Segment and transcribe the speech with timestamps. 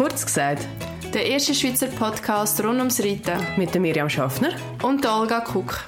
[0.00, 0.66] Kurz gesagt,
[1.12, 4.48] der erste Schweizer Podcast rund ums Reiten mit der Miriam Schaffner
[4.82, 5.84] und der Olga Kuck.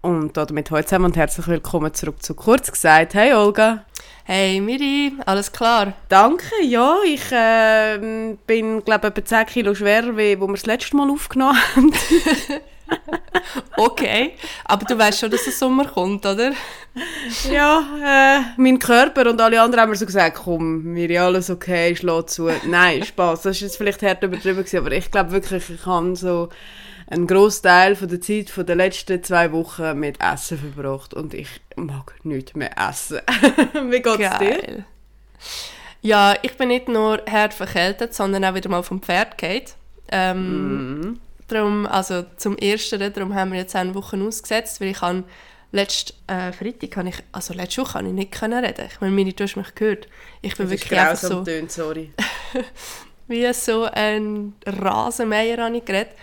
[0.00, 3.12] Und damit heute zusammen und herzlich willkommen zurück zu Kurz gesagt.
[3.12, 3.84] Hey Olga.
[4.24, 5.92] Hey Miri, alles klar?
[6.08, 10.64] Danke, ja, ich äh, bin glaube ich etwa 10 Kilo schwerer, wie wo wir das
[10.64, 11.92] letzte Mal aufgenommen haben.
[13.76, 14.32] okay,
[14.64, 16.52] aber du weißt schon, dass der Sommer kommt, oder?
[17.50, 21.50] ja, äh, mein Körper und alle anderen haben mir so gesagt, komm, mir ist alles
[21.50, 22.50] okay, schlag zu.
[22.66, 26.16] Nein, Spaß, das ist jetzt vielleicht hart übertrieben gewesen, aber ich glaube wirklich, ich habe
[26.16, 26.48] so
[27.08, 31.48] einen Großteil von der Zeit von den letzten zwei Wochen mit Essen verbracht und ich
[31.76, 33.20] mag nichts mehr essen.
[33.90, 34.62] Wie geht's Geil.
[34.66, 34.84] dir?
[36.02, 39.74] Ja, ich bin nicht nur hart verkältet, sondern auch wieder mal vom Pferd geht.
[40.10, 41.20] Ähm, mm.
[41.48, 45.24] Darum, also zum Ersten, darum haben wir jetzt eine Woche ausgesetzt, weil ich kann
[45.72, 48.86] letzte äh, Freitag kann ich, also letzte Woche kann ich nicht können reden.
[48.90, 50.08] Ich meine, Mini, du hast mich gehört.
[50.42, 51.44] Ich bin das wirklich einfach so...
[51.44, 52.12] Tönt, sorry.
[53.28, 56.14] wie so ein Rasenmäher habe ich geredet.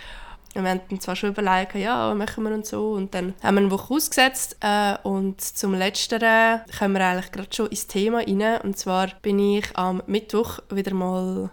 [0.56, 2.92] Und wir haben dann zwar schon überlegt, ja, was machen wir und so.
[2.92, 4.58] Und dann haben wir eine Woche ausgesetzt.
[4.62, 8.62] Äh, und zum Letzteren kommen wir eigentlich gerade schon ins Thema rein.
[8.62, 11.50] Und zwar bin ich am Mittwoch wieder mal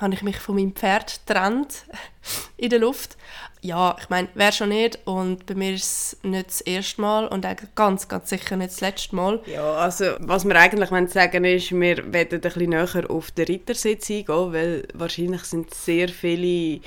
[0.00, 1.84] habe ich mich von meinem Pferd getrennt
[2.56, 3.16] in der Luft.
[3.60, 7.26] Ja, ich meine, wer schon nicht und bei mir ist es nicht das erste Mal
[7.26, 9.40] und ganz, ganz sicher nicht das letzte Mal.
[9.46, 14.10] Ja, also was wir eigentlich sagen ist, wir werden ein bisschen näher auf den Rittersitz
[14.10, 16.80] eingehen, weil wahrscheinlich sind sehr viele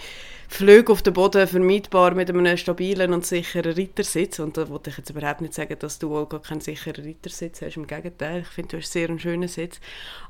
[0.54, 4.38] Flüge auf dem Boden vermeidbar mit einem stabilen und sicheren Rittersitz.
[4.40, 7.62] Und da wollte ich jetzt überhaupt nicht sagen, dass du auch gar keinen sicheren Rittersitz
[7.62, 7.78] hast.
[7.78, 9.80] Im Gegenteil, ich finde, du hast sehr einen schönen Sitz.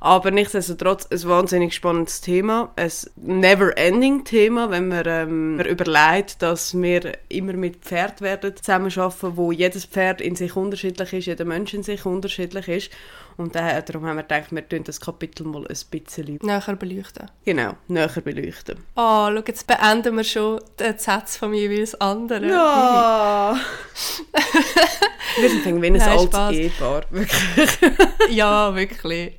[0.00, 2.72] Aber nichtsdestotrotz ein wahnsinnig spannendes Thema.
[2.76, 9.50] Ein never-ending Thema, wenn man, ähm, überlegt, dass wir immer mit Pferd werden zusammenarbeiten, wo
[9.50, 12.90] jedes Pferd in sich unterschiedlich ist, jeder Mensch in sich unterschiedlich ist.
[13.36, 17.30] Und darum haben wir gedacht, wir tun das Kapitel mal ein bisschen näher beleuchten.
[17.44, 18.76] Genau, näher beleuchten.
[18.96, 22.48] Oh, schau, jetzt beenden wir schon den Satz von mir jeweils anderen.
[22.48, 23.56] Ja!
[25.40, 27.78] wir sind wie ein altes Ehepaar, wirklich.
[28.30, 29.36] ja, wirklich.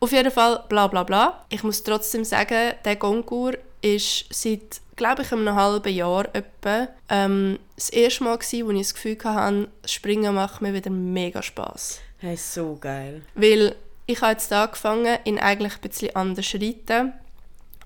[0.00, 1.44] Auf jeden Fall, bla bla bla.
[1.48, 7.58] Ich muss trotzdem sagen, der Gongur ist seit, glaube ich, einem halben Jahr etwa ähm,
[7.74, 12.00] das erste Mal gewesen, wo ich das Gefühl hatte, Springen macht mir wieder mega Spass.
[12.20, 13.22] Hey, so geil.
[13.34, 17.12] Weil ich habe jetzt angefangen, in eigentlich ein bisschen anders reiten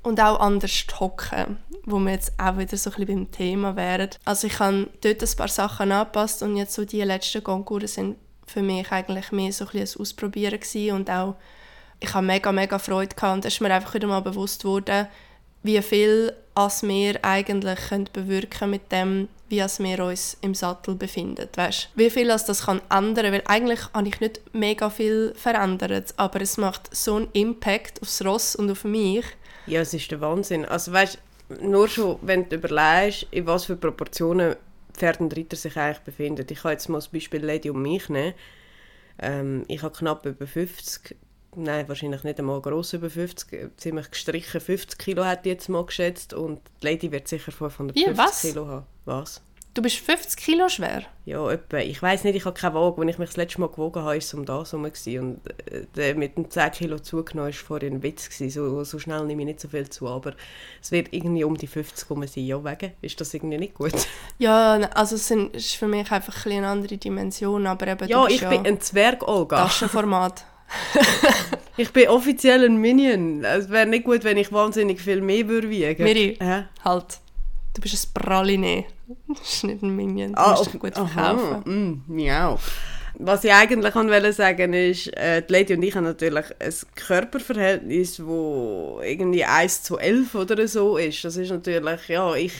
[0.03, 4.11] und auch anders hocken, wo wir jetzt auch wieder so ein bisschen beim Thema wären.
[4.25, 8.17] Also ich habe dort ein paar Sachen angepasst und jetzt so die letzten Konkurse sind
[8.47, 11.37] für mich eigentlich mehr so ein, bisschen ein Ausprobieren gewesen und auch
[12.01, 15.07] ich habe mega, mega Freude gehabt und es ist mir einfach wieder mal bewusst worden,
[15.63, 20.95] wie viel als wir eigentlich können bewirken mit dem, wie als wir uns im Sattel
[20.95, 21.47] befinden.
[21.55, 21.91] Weißt?
[21.95, 26.41] Wie viel als das kann ändern, weil eigentlich habe ich nicht mega viel verändert, aber
[26.41, 29.27] es macht so einen Impact aufs Ross und auf mich.
[29.67, 30.65] Ja, es ist der Wahnsinn.
[30.65, 31.19] Also weißt,
[31.61, 34.57] nur schon, wenn du überlegst, in was für Proportionen
[34.95, 36.47] Pferd und Ritter sich eigentlich befinden.
[36.49, 38.33] Ich kann jetzt mal das Beispiel Lady und mich nehmen.
[39.19, 41.15] Ähm, ich habe knapp über 50
[41.57, 46.35] nein, wahrscheinlich nicht einmal gross über 50, ziemlich gestrichen 50 Kilo ich jetzt mal geschätzt
[46.35, 48.43] und die Lady wird sicher 550 Wie, was?
[48.43, 48.87] Kilo haben.
[49.05, 49.43] Was?
[49.75, 51.05] Du bist 50 Kilo schwer?
[51.25, 51.79] Ja, etwa.
[51.79, 53.01] Ich weiß nicht, ich habe keine Waage.
[53.01, 54.85] Als ich mich das letzte Mal gewogen habe, war es um das herum.
[54.85, 55.41] Und
[55.97, 58.29] äh, mit dem 10 Kilo zugenommen war vorhin ein Witz.
[58.53, 60.09] So, so schnell nehme ich nicht so viel zu.
[60.09, 60.35] Aber
[60.83, 62.45] es wird irgendwie um die 50 rum sein.
[62.45, 62.93] Ja, wegen.
[63.01, 63.95] Ist das irgendwie nicht gut?
[64.39, 67.67] Ja, also es ist für mich einfach ein eine andere Dimension.
[67.67, 69.57] Aber eben, ja, ich ja bin ein Zwerg, Olga.
[69.57, 70.45] Taschenformat.
[71.77, 73.45] ich bin offiziell ein Minion.
[73.45, 76.03] Es wäre nicht gut, wenn ich wahnsinnig viel mehr würde wiegen.
[76.03, 76.65] Miri, äh?
[76.85, 77.19] halt.
[77.75, 78.85] Du bist ein Praline.
[79.29, 80.33] Das ist nicht ein Minion.
[80.33, 81.63] Du ah, musst dich gut verkaufen.
[81.65, 82.59] Mm, miau.
[83.15, 88.17] Was ich eigentlich wollte sagen ist, äh, die Lady und ich haben natürlich ein Körperverhältnis,
[88.17, 91.25] das irgendwie 1 zu 11 oder so ist.
[91.25, 92.53] Das ist natürlich, ja, ich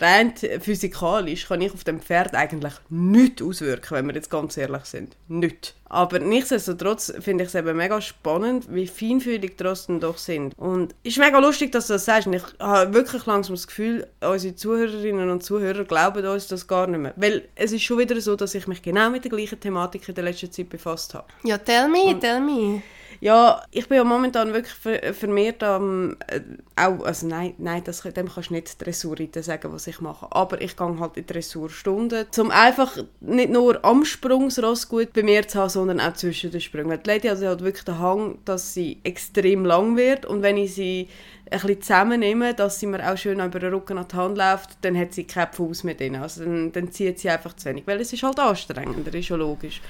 [0.00, 4.84] rein physikalisch kann ich auf dem Pferd eigentlich nichts auswirken, wenn wir jetzt ganz ehrlich
[4.84, 5.16] sind.
[5.28, 5.74] Nichts.
[5.92, 10.56] Aber nichtsdestotrotz finde ich es eben mega spannend, wie feinfühlig die Rosten doch sind.
[10.56, 12.26] Und es ist mega lustig, dass du das sagst.
[12.26, 16.86] Und ich habe wirklich langsam das Gefühl, unsere Zuhörerinnen und Zuhörer glauben uns das gar
[16.86, 17.12] nicht mehr.
[17.16, 20.14] Weil es ist schon wieder so, dass ich mich genau mit der gleichen Thematik in
[20.14, 21.26] der letzten Zeit befasst habe.
[21.44, 22.82] Ja, tell me, und tell me.
[23.22, 24.74] Ja, ich bin ja momentan wirklich
[25.16, 26.40] vermehrt am, äh,
[26.74, 30.60] auch, also nein, nein das, dem kannst du nicht Dressurreiten sagen, was ich mache, aber
[30.60, 35.60] ich gehe halt in Dressurstunden, um einfach nicht nur am Sprungsross gut bei mir zu
[35.60, 36.98] haben, sondern auch zwischen den Sprüngen.
[37.00, 40.74] Die Lady also hat wirklich den Hang, dass sie extrem lang wird und wenn ich
[40.74, 41.08] sie
[41.48, 44.70] ein bisschen zusammennehme, dass sie mir auch schön über den Rücken an die Hand läuft,
[44.80, 46.20] dann hat sie keinen Fuß mit denen.
[46.20, 49.36] Also dann, dann zieht sie einfach zu wenig, weil es ist halt anstrengender, ist ja
[49.36, 49.80] logisch.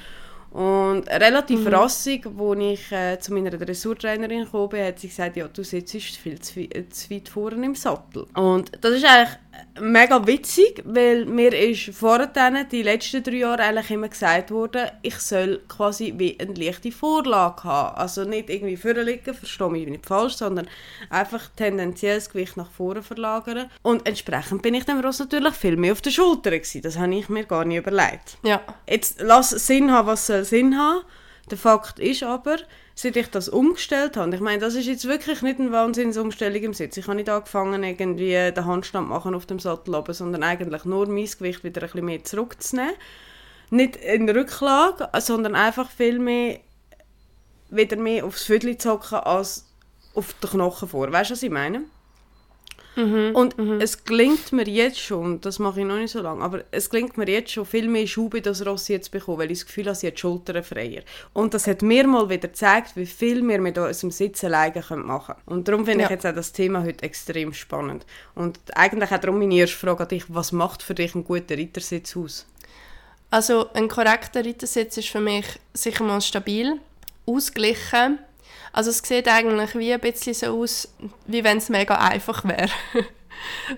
[0.52, 1.68] Und relativ mhm.
[1.68, 5.94] rassig, als ich äh, zu meiner Dressurtrainerin gekommen bin, hat sie gesagt, ja, du sitzt
[5.94, 8.26] viel zu, äh, zu weit vorne im Sattel.
[8.34, 9.38] Und das ist eigentlich
[9.80, 15.16] mega witzig, weil mir ist vorher die letzten drei Jahre eigentlich immer gesagt worden, ich
[15.16, 17.96] soll quasi wie eine leichte Vorlage haben.
[17.96, 20.68] Also nicht irgendwie vorliegen, verstehe mich nicht falsch, sondern
[21.10, 23.70] einfach tendenziell das Gewicht nach vorne verlagern.
[23.82, 26.82] Und entsprechend bin ich dem Ross natürlich viel mehr auf der Schulter gewesen.
[26.82, 28.38] Das habe ich mir gar nicht überlegt.
[28.44, 28.60] Ja.
[28.88, 31.02] Jetzt lass Sinn haben, was soll Sinn haben.
[31.52, 32.56] Der Fakt ist aber,
[32.94, 36.72] seit ich das umgestellt habe, ich meine, das ist jetzt wirklich nicht eine Wahnsinnsumstellung im
[36.72, 36.96] Sitz.
[36.96, 41.06] Ich habe nicht angefangen, irgendwie den Handstand machen auf dem Sattel oben, sondern eigentlich nur
[41.08, 42.94] mein Gewicht wieder ein bisschen mehr zurückzunehmen.
[43.68, 46.60] Nicht in Rücklage, sondern einfach viel mehr
[47.68, 49.66] wieder mehr aufs Viertel zu hocken als
[50.14, 51.12] auf den Knochen vor.
[51.12, 51.82] Weißt du, was ich meine?
[52.94, 53.80] Mhm, und mhm.
[53.80, 57.16] es gelingt mir jetzt schon, das mache ich noch nicht so lange, aber es gelingt
[57.16, 59.86] mir jetzt schon viel mehr Schub in das Ross jetzt bekommen, weil ich das Gefühl
[59.86, 61.02] habe, sie hat die Schultern freier.
[61.32, 65.34] Und das hat mir mal wieder gezeigt, wie viel wir mit unserem Sitzen alleine machen
[65.34, 65.38] können.
[65.46, 66.06] Und darum finde ja.
[66.06, 68.04] ich jetzt auch das Thema heute extrem spannend.
[68.34, 71.54] Und eigentlich auch darum meine erste Frage an dich, was macht für dich einen guten
[71.54, 72.46] Reitersitz aus?
[73.30, 76.78] Also ein korrekter Reitersitz ist für mich sicher mal stabil,
[77.24, 78.18] ausgeglichen,
[78.72, 80.88] also es sieht eigentlich wie ein bisschen so aus,
[81.26, 82.70] wie wenn es mega einfach wäre.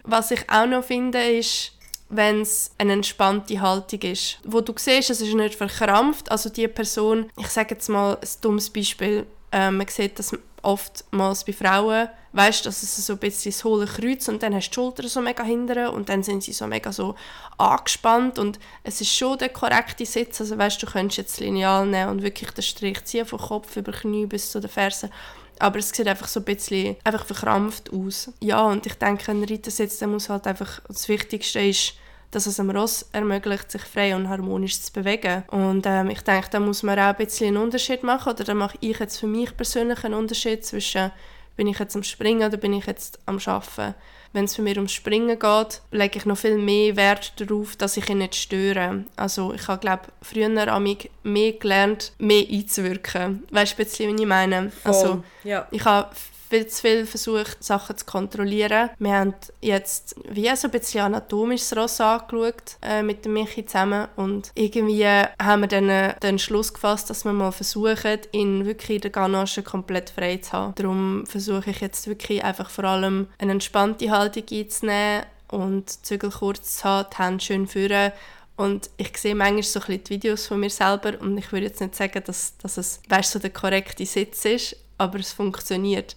[0.02, 1.72] Was ich auch noch finde, ist,
[2.08, 4.38] wenn es eine entspannte Haltung ist.
[4.44, 6.30] Wo du siehst, es ist nicht verkrampft.
[6.30, 11.44] Also die Person, ich sage jetzt mal ein dummes Beispiel, äh, man sieht das oftmals
[11.44, 14.70] bei Frauen, weißt, dass es so ein bisschen das hohle Kreuz und dann hast du
[14.70, 17.14] die Schultern so mega hinten und dann sind sie so mega so
[17.58, 22.10] angespannt und es ist schon der korrekte Sitz, also weißt, du könntest jetzt Lineal nehmen
[22.10, 25.10] und wirklich den Strich ziehen vom Kopf über Knie bis zu den Fersen,
[25.58, 28.32] aber es sieht einfach so ein bisschen einfach verkrampft aus.
[28.40, 31.94] Ja, und ich denke, ein Reitersitz, der muss halt einfach, das Wichtigste ist,
[32.34, 35.44] dass es dem Ross ermöglicht, sich frei und harmonisch zu bewegen.
[35.48, 38.54] Und ähm, ich denke, da muss man auch ein bisschen einen Unterschied machen, oder da
[38.54, 41.10] mache ich jetzt für mich persönlich einen Unterschied zwischen
[41.56, 43.94] bin ich jetzt am Springen oder bin ich jetzt am Arbeiten.
[44.32, 47.96] Wenn es für mich ums Springen geht, lege ich noch viel mehr Wert darauf, dass
[47.96, 49.04] ich ihn nicht störe.
[49.14, 53.44] Also ich habe, glaube früher amig mehr gelernt, mehr einzuwirken.
[53.50, 54.70] Weißt du, ein bisschen, wie ich meine?
[54.70, 54.92] Voll.
[54.92, 55.68] Also, ja.
[55.70, 56.10] ich habe
[56.54, 58.90] viel zu viel versucht, Sachen zu kontrollieren.
[58.98, 64.08] Wir haben jetzt wie so ein bisschen anatomisches Ross angeschaut äh, mit dem Michi zusammen
[64.16, 68.96] und irgendwie haben wir dann äh, den Schluss gefasst, dass wir mal versuchen, ihn wirklich
[68.96, 70.74] in der Ganache komplett frei zu haben.
[70.76, 76.78] Darum versuche ich jetzt wirklich einfach vor allem eine entspannte Haltung einzunehmen und Zügel kurz
[76.78, 78.12] zu haben, die Hände schön führen
[78.56, 81.66] und ich sehe manchmal so ein bisschen die Videos von mir selber und ich würde
[81.66, 86.16] jetzt nicht sagen, dass, dass es weißt, so der korrekte Sitz ist, aber es funktioniert.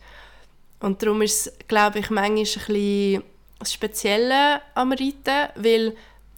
[0.80, 3.24] Und darum ist es, glaube ich, manchmal ein bisschen
[3.60, 4.06] das
[4.76, 5.96] am Reiten, weil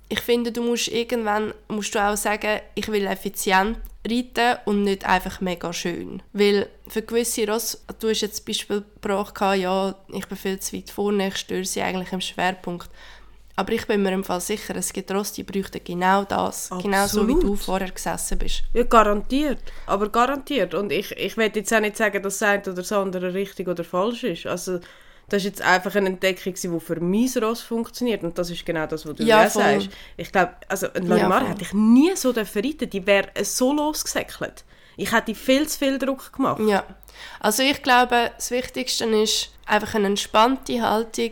[0.07, 3.77] ich finde, du musst irgendwann musst du auch sagen, ich will effizient
[4.07, 6.23] reiten und nicht einfach mega schön.
[6.33, 10.89] Weil für gewisse Ross, du hast jetzt Beispiel gebracht, ja, ich bin viel zu weit
[10.89, 12.89] vorne, ich störe sie eigentlich im Schwerpunkt.
[13.59, 16.71] Aber ich bin mir im Fall sicher, es gibt Ross, die bräuchten genau das.
[16.71, 16.83] Absolut.
[16.83, 18.63] Genau so, wie du vorher gesessen bist.
[18.73, 19.59] Ja, garantiert.
[19.85, 20.73] Aber garantiert.
[20.73, 23.67] Und ich, ich will jetzt auch nicht sagen, dass das eine oder das andere richtig
[23.67, 24.45] oder falsch ist.
[24.45, 24.79] Also,
[25.27, 28.23] das ist jetzt einfach eine Entdeckung, die für mein Ross funktioniert.
[28.23, 29.89] Und das ist genau das, was du ja, ja sagst.
[30.15, 34.63] Ich glaube, also ein Larimar ja, hätte ich nie so reiten Die wäre so losgesäckelt.
[34.95, 36.61] Ich hätte viel zu viel Druck gemacht.
[36.65, 36.85] Ja.
[37.41, 41.31] Also ich glaube, das Wichtigste ist einfach eine entspannte Haltung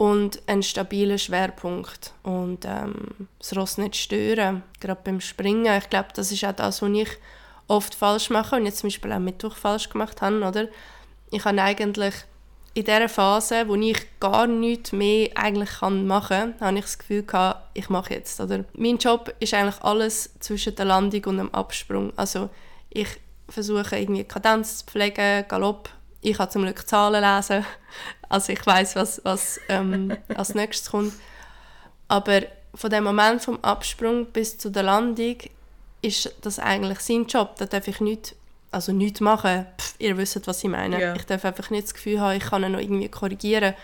[0.00, 5.76] und einen stabilen Schwerpunkt und ähm, das Ross nicht stören, gerade beim Springen.
[5.76, 7.10] Ich glaube, das ist auch das, was ich
[7.68, 10.68] oft falsch mache und jetzt zum Beispiel auch Mittwoch falsch gemacht habe, oder?
[11.30, 12.14] Ich habe eigentlich
[12.72, 16.98] in dieser Phase, wo ich gar nichts mehr eigentlich kann machen kann, habe ich das
[16.98, 18.64] Gefühl gehabt, ich mache jetzt, oder?
[18.72, 22.10] Mein Job ist eigentlich alles zwischen der Landung und dem Absprung.
[22.16, 22.48] Also
[22.88, 25.90] ich versuche irgendwie Kadenz zu pflegen, Galopp
[26.22, 27.64] ich kann zum Glück Zahlen lesen,
[28.30, 31.12] also ich weiß, was, was ähm, als nächstes kommt.
[32.08, 32.42] Aber
[32.74, 35.36] von dem Moment vom Absprung bis zu der Landung
[36.00, 37.56] ist das eigentlich sein Job.
[37.58, 38.34] Da darf ich nicht,
[38.70, 39.66] also nichts machen.
[39.76, 40.98] Pff, ihr wisst, was ich meine.
[40.98, 41.16] Yeah.
[41.16, 43.74] Ich darf einfach nicht das Gefühl haben, ich kann ihn noch irgendwie korrigieren.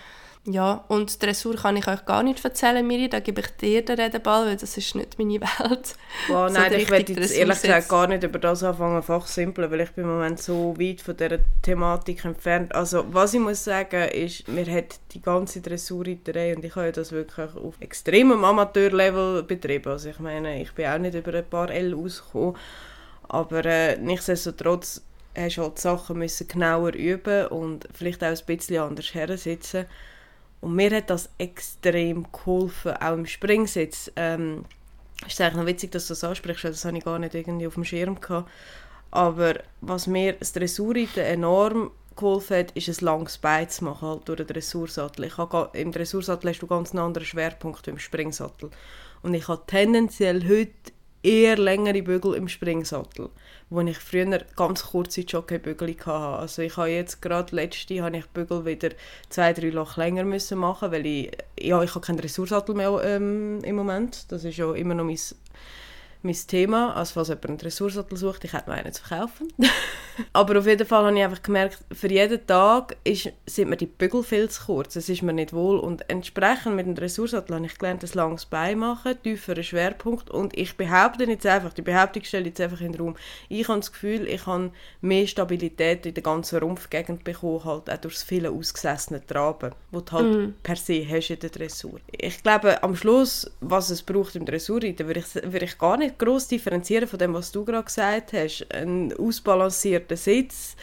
[0.49, 3.99] Ja, und Dressur kann ich euch gar nicht erzählen, Miri, da gebe ich dir den
[3.99, 5.97] Redenball, weil das ist nicht meine Welt.
[6.29, 9.81] Wow, nein, so ich werde jetzt ehrlich gesagt gar nicht über das anfangen, fachsimpeln, weil
[9.81, 12.73] ich bin im Moment so weit von dieser Thematik entfernt.
[12.77, 17.11] Also, was ich muss sagen, ist, mir hat die ganze Dressurreiterei, und ich habe das
[17.11, 19.91] wirklich auf extremem Amateurlevel betrieben.
[19.91, 22.57] Also ich meine, ich bin auch nicht über ein paar L ausgekommen,
[23.27, 25.03] aber äh, nichtsdestotrotz
[25.37, 29.87] hast du halt Sachen müssen genauer üben und vielleicht auch ein bisschen anders hersitzen
[30.61, 34.11] und mir hat das extrem geholfen, auch im Springsitz.
[34.17, 34.65] Ähm,
[35.27, 37.67] ist eigentlich noch witzig, dass du das ansprichst, weil das habe ich gar nicht irgendwie
[37.67, 38.51] auf dem Schirm gehabt.
[39.11, 44.29] Aber was mir das Dressurreiten enorm geholfen hat, ist ein langes Bein zu machen halt
[44.29, 45.25] durch den Dressursattel.
[45.25, 48.71] Ich habe, Im Dressursattel hast du ganz einen anderen Schwerpunkt als im Springsattel.
[49.23, 50.93] Und ich habe tendenziell heute
[51.23, 53.31] eher längere Bügel im Springsattel,
[53.71, 56.11] wo ich früher ganz kurze Jockeybügel hatte.
[56.11, 58.91] Also ich habe jetzt gerade letzte habe ich Bügel wieder
[59.29, 63.63] zwei, drei Loch länger müssen machen, weil ich, ja, ich habe keinen Dressursattel mehr ähm,
[63.65, 64.31] im Moment.
[64.31, 65.19] Das ist ja immer noch mein
[66.27, 66.95] mein Thema.
[66.95, 69.49] Also falls jemand einen Dressursattel sucht, ich hätte noch einen zu verkaufen.
[70.33, 73.87] Aber auf jeden Fall habe ich einfach gemerkt, für jeden Tag ist, sind mir die
[73.87, 74.97] Bügel viel zu kurz.
[74.97, 75.79] Es ist mir nicht wohl.
[75.79, 80.31] Und entsprechend mit dem Dressursattel habe ich gelernt, ein langes Bein machen, tieferen Schwerpunkt.
[80.31, 83.17] Und ich behaupte jetzt einfach, die Behauptung stelle jetzt einfach in den Raum,
[83.49, 87.97] ich habe das Gefühl, ich habe mehr Stabilität in der ganzen Rumpfgegend bekommen, halt auch
[87.99, 90.55] durch das viele ausgesessene Traben, das du halt mm.
[90.63, 92.01] per se hast in der Dressur.
[92.11, 96.16] Ich glaube, am Schluss, was es braucht im Dressurreiten, würde ich, würde ich gar nicht
[96.19, 98.67] groß differenzieren von dem, was du gerade gesagt hast.
[98.73, 100.77] Ein ausbalancierter Sitz,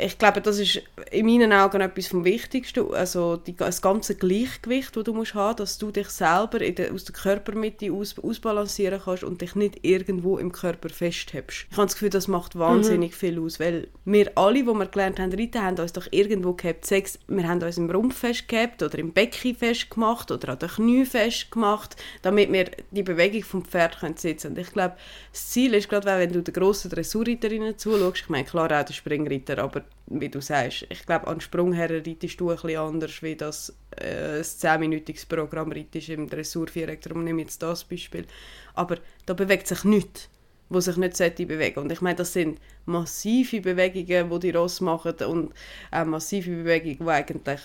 [0.00, 4.96] ich glaube, das ist in meinen Augen etwas vom Wichtigsten, also die, das ganze Gleichgewicht,
[4.96, 9.24] das du musst haben, dass du dich selber der, aus der Körpermitte aus, ausbalancieren kannst
[9.24, 11.66] und dich nicht irgendwo im Körper festhebst.
[11.70, 13.16] Ich habe das Gefühl, das macht wahnsinnig mhm.
[13.16, 16.86] viel aus, weil wir alle, die wir gelernt haben, reiten, haben uns doch irgendwo gehabt.
[16.86, 21.04] Sechs, wir haben uns im Rumpf festgehabt oder im Becken festgemacht oder an den Knie
[21.04, 24.96] festgemacht, damit wir die Bewegung vom Pferd können sitzen Und ich glaube,
[25.32, 28.92] das Ziel ist gerade, wenn du den grossen Dressurreiterinnen zuschaust, ich meine, klar auch der
[28.92, 33.36] Springreiter, aber wie du sagst, ich glaube, an Sprungherren reitest du ein bisschen anders, wie
[33.36, 38.26] das äh, ein 10-minütiges Programm reitest im Dressurviereck, darum nehme ich jetzt das Beispiel.
[38.74, 40.28] Aber da bewegt sich nichts
[40.70, 45.14] wo sich nicht bewegen Und ich meine, das sind massive Bewegungen, die die Ross machen
[45.26, 45.52] und
[45.90, 47.60] auch massive Bewegungen, die eigentlich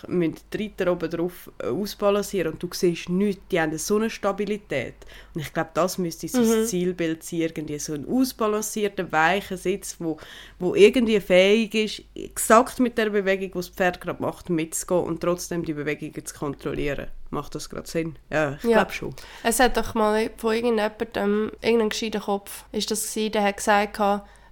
[0.53, 4.95] die Reiter oben drauf äh, ausbalancieren und du siehst nichts, die haben so eine Stabilität.
[5.33, 6.47] Und ich glaube, das müsste so mhm.
[6.47, 10.17] das Zielbild sein, irgendwie so ein ausbalancierter, weicher Sitz, wo,
[10.59, 15.21] wo irgendwie fähig ist, exakt mit der Bewegung, die das Pferd gerade macht, mitzugehen und
[15.21, 17.07] trotzdem die Bewegungen zu kontrollieren.
[17.33, 18.15] Macht das gerade Sinn?
[18.29, 18.77] Ja, ich ja.
[18.77, 19.15] glaube schon.
[19.43, 23.99] Es hat doch mal von irgendjemandem, irgendeinem gescheiten Kopf, ist das gewesen, der hat gesagt,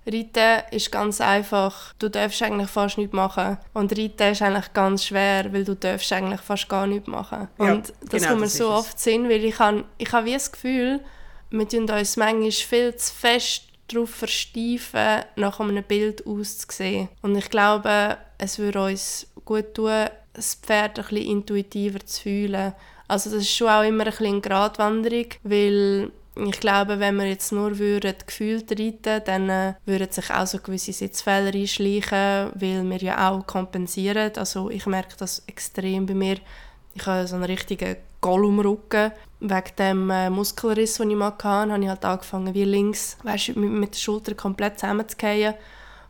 [0.05, 1.93] Reiten ist ganz einfach.
[1.99, 3.57] Du darfst eigentlich fast nichts machen.
[3.73, 7.47] Und Reiten ist eigentlich ganz schwer, weil du darfst eigentlich fast gar nichts machen.
[7.59, 10.33] Ja, und das genau, kommt mir so oft Sinn, weil ich habe ich hab wie
[10.33, 11.01] das Gefühl,
[11.51, 17.09] wir tun uns manchmal viel zu fest darauf versteifen, nach einem Bild auszusehen.
[17.21, 22.73] Und ich glaube, es würde uns gut tun, das Pferd ein bisschen intuitiver zu fühlen.
[23.07, 27.25] Also das ist schon auch immer ein bisschen eine Gratwanderung, weil ich glaube, wenn wir
[27.25, 32.89] jetzt nur würden, gefühlt reiten dann äh, würden sich auch so gewisse Sitzfehler einschleichen, weil
[32.89, 34.31] wir ja auch kompensieren.
[34.37, 36.37] Also ich merke das extrem bei mir.
[36.93, 39.11] Ich habe so einen richtigen Gollum-Rücken.
[39.41, 43.55] Wegen dem äh, Muskelriss, den ich mal hatte, habe ich halt angefangen, wie links weißt,
[43.57, 45.55] mit, mit der Schulter komplett zusammenzugehen.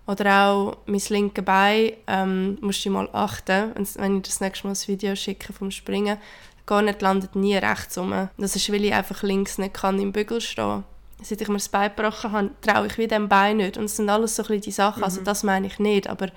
[0.07, 4.73] Oder auch mein linkes Bein, ähm, musst du mal achten, wenn ich das nächste Mal
[4.73, 6.17] ein Video schicke vom Springen,
[6.65, 8.29] gar nicht landet nie rechts rum.
[8.37, 10.83] Das ist, weil ich einfach links nicht kann im Bügel stehen
[11.23, 13.77] Seit ich mir das Bein gebrochen habe, traue ich wie dem Bein nicht.
[13.77, 15.19] Und es sind alles so ein die Sachen, also mhm.
[15.19, 16.27] also das meine ich nicht, aber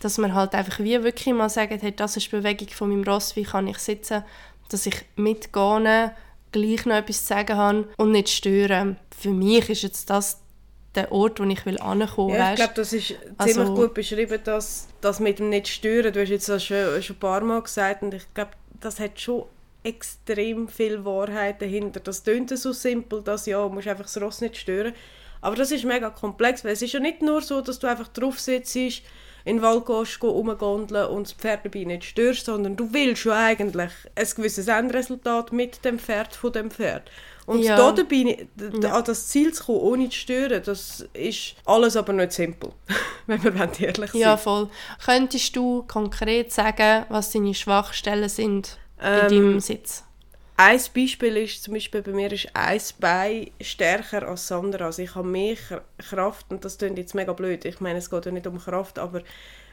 [0.00, 3.04] dass man halt einfach wie wirklich mal sagt, hey, das ist die Bewegung von meinem
[3.04, 4.24] Ross, wie kann ich sitzen,
[4.68, 6.10] dass ich mitgehen
[6.52, 8.96] gleich noch etwas zu sagen habe und nicht stören.
[9.16, 10.40] Für mich ist jetzt das
[10.94, 12.34] der Ort, wo ich will ankommen.
[12.34, 16.12] Ja, ich glaube, das ist also, ziemlich gut beschrieben, dass das mit dem nicht stören,
[16.12, 19.20] du hast jetzt das schon, schon ein paar Mal gesagt und ich glaube, das hat
[19.20, 19.44] schon
[19.82, 22.00] extrem viel Wahrheit dahinter.
[22.00, 24.92] Das klingt so simpel, dass ja, du musst einfach das Ross nicht stören.
[25.40, 28.08] Aber das ist mega komplex, weil es ist ja nicht nur so, dass du einfach
[28.08, 32.92] drauf sitzt, in den Wald gehst, rumgondeln und das Pferd dabei nicht störst, sondern du
[32.92, 37.10] willst schon eigentlich ein gewisses Endresultat mit dem Pferd von dem Pferd.
[37.46, 37.76] Und ja.
[37.76, 38.46] da dabei
[38.82, 38.92] ja.
[38.92, 42.72] an das Ziel zu kommen, ohne zu stören, das ist alles aber nicht simpel,
[43.26, 44.20] wenn wir ehrlich sind.
[44.20, 44.68] Ja, voll.
[45.04, 50.04] Könntest du konkret sagen, was deine Schwachstellen sind ähm, in deinem Sitz?
[50.56, 54.84] Ein Beispiel ist, zum Beispiel bei mir ist ein Bein stärker als das andere.
[54.84, 55.56] Also ich habe mehr
[55.96, 58.98] Kraft, und das klingt jetzt mega blöd, ich meine, es geht ja nicht um Kraft,
[58.98, 59.22] aber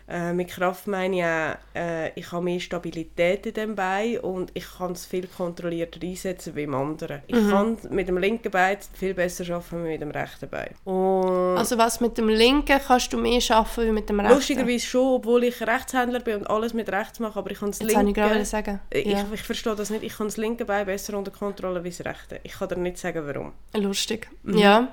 [0.09, 4.51] äh, mit Kraft meine ich auch, äh, ich habe mehr Stabilität in dem Bein und
[4.53, 7.23] ich kann es viel kontrollierter einsetzen wie im anderen.
[7.27, 7.49] Ich mhm.
[7.49, 10.75] kann mit dem linken Bein viel besser arbeiten als mit dem rechten Bein.
[10.85, 14.35] Und also was mit dem linken kannst du mehr arbeiten wie mit dem rechten?
[14.35, 17.79] Lustigerweise schon, obwohl ich Rechtshändler bin und alles mit rechts mache, aber ich kann das
[17.79, 18.21] Jetzt linke...
[18.21, 18.79] Jetzt ich sagen.
[18.89, 19.25] Ich, ja.
[19.33, 20.03] ich, verstehe das nicht.
[20.03, 22.39] Ich kann das linke Bein besser unter Kontrolle wie das rechte.
[22.43, 23.51] Ich kann dir nicht sagen, warum.
[23.73, 24.29] Lustig.
[24.43, 24.57] Mhm.
[24.57, 24.87] Ja.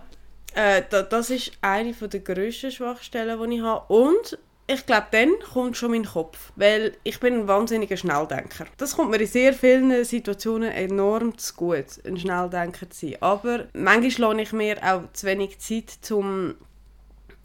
[0.55, 3.93] Äh, da, das ist eine der grössten Schwachstellen, die ich habe.
[3.93, 8.67] Und ich glaube, dann kommt schon mein Kopf, weil ich bin ein wahnsinniger Schnelldenker.
[8.79, 13.17] Das kommt mir in sehr vielen Situationen enorm zu gut, ein Schnelldenker zu sein.
[13.21, 16.55] Aber manchmal lasse ich mir auch zu wenig Zeit, um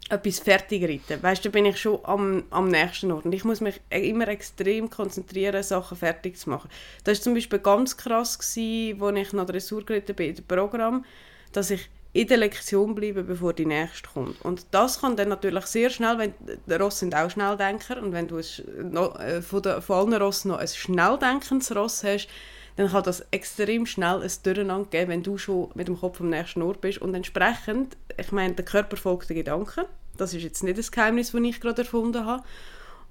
[0.08, 1.22] etwas fertig reiten.
[1.22, 3.26] Weißt du, bin ich schon am, am nächsten Ort.
[3.26, 6.70] Und ich muss mich immer extrem konzentrieren, Sachen fertig zu machen.
[7.04, 11.04] Das war zum Beispiel ganz krass, als ich noch Dressur geritten bin im Programm,
[11.52, 14.40] dass ich in der Lektion bleiben, bevor die nächste kommt.
[14.42, 16.34] Und das kann dann natürlich sehr schnell, wenn
[16.66, 18.40] die Ross sind auch Schnelldenker und wenn du
[18.82, 22.28] noch, äh, von, der, von allen Ross noch ein schnelldenkendes Ross hast,
[22.76, 26.30] dann kann das extrem schnell ein Durcheinander geben, wenn du schon mit dem Kopf am
[26.30, 26.98] nächsten Ort bist.
[26.98, 29.84] Und entsprechend, ich meine, der Körper folgt den Gedanken.
[30.16, 32.42] Das ist jetzt nicht das Geheimnis, das ich gerade erfunden habe.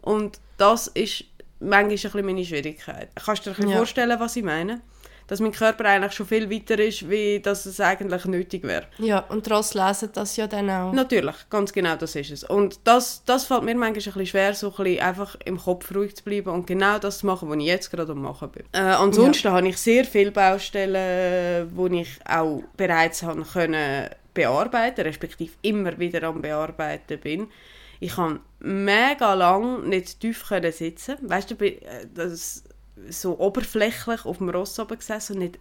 [0.02, 1.26] Und das ist
[1.60, 3.10] manchmal ein bisschen meine Schwierigkeit.
[3.16, 3.78] Kannst du dir ein bisschen ja.
[3.78, 4.82] vorstellen, was ich meine?
[5.30, 8.88] Dass mein Körper eigentlich schon viel weiter ist, wie dass es eigentlich nötig wäre.
[8.98, 10.92] Ja, und daraus lesen das ja dann auch.
[10.92, 12.44] Natürlich, ganz genau das ist es.
[12.44, 15.94] Und das, das fällt mir manchmal ein bisschen schwer, so ein bisschen einfach im Kopf
[15.94, 18.64] ruhig zu bleiben und genau das zu machen, was ich jetzt gerade am machen bin.
[18.74, 19.54] Äh, ansonsten ja.
[19.54, 26.24] habe ich sehr viele Baustellen, die ich auch bereits haben können bearbeiten, respektive immer wieder
[26.24, 27.48] am bearbeiten bin.
[28.00, 31.18] Ich kann mega lang nicht tief können sitzen.
[31.22, 32.64] Weißt du, äh, das
[33.10, 35.60] so oberflächlich auf dem Ross oben gesessen und nicht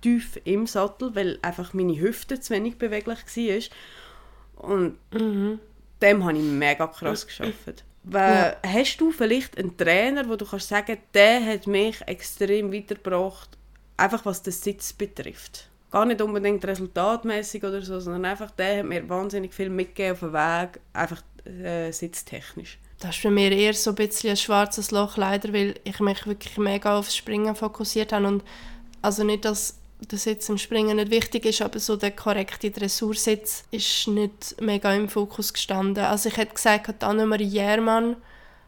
[0.00, 4.70] tief im Sattel, weil einfach meine Hüfte zu wenig beweglich war.
[4.70, 5.60] Und mhm.
[6.02, 7.84] dem habe ich mega krass geschafft.
[8.02, 8.70] Weil, ja.
[8.70, 13.50] Hast du vielleicht einen Trainer, wo du kannst sagen, der hat mich extrem weitergebracht,
[13.96, 15.68] einfach was den Sitz betrifft?
[15.90, 20.20] Gar nicht unbedingt resultatmäßig oder so, sondern einfach der hat mir wahnsinnig viel mitgegeben auf
[20.20, 22.78] dem Weg, einfach äh, sitztechnisch.
[23.00, 26.26] Das ist für mich eher so ein bisschen ein schwarzes Loch, leider, weil ich mich
[26.26, 28.26] wirklich mega aufs Springen fokussiert habe.
[28.26, 28.44] Und
[29.00, 29.78] also nicht, dass
[30.08, 34.94] das jetzt im Springen nicht wichtig ist, aber so der korrekte Dressursitz ist nicht mega
[34.94, 36.04] im Fokus gestanden.
[36.04, 38.16] Also ich hätte gesagt, Annemarie Jährmann